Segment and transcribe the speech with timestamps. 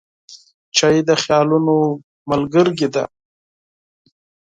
[0.77, 1.75] چای د خیالونو
[2.29, 3.05] ملګری دی.